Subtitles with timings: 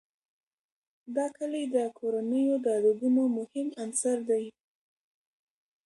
[1.15, 4.45] دا کلي د کورنیو د دودونو مهم عنصر دی.